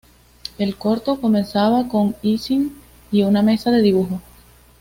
El 0.57 0.77
corto, 0.77 1.21
comenzaba 1.21 1.87
con 1.87 2.15
Ising 2.23 2.71
y 3.11 3.21
una 3.21 3.43
mesa 3.43 3.69
de 3.69 3.83
dibujo. 3.83 4.19